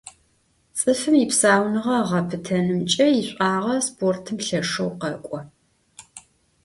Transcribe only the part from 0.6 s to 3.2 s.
Ts'ıfım yipsaunığe ığepıtenımç'e